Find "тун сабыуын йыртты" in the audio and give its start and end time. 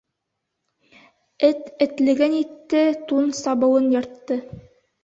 3.07-4.35